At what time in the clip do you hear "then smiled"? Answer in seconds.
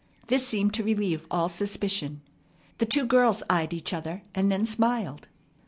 4.51-5.27